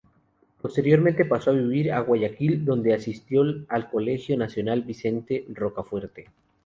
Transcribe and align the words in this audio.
Posteriormente 0.59 1.25
pasó 1.25 1.51
a 1.51 1.53
vivir 1.53 1.91
a 1.91 1.99
Guayaquil, 1.99 2.65
donde 2.65 2.95
asistió 2.95 3.43
al 3.69 3.87
Colegio 3.91 4.35
Nacional 4.35 4.81
Vicente 4.81 5.45
Rocafuerte. 5.49 6.31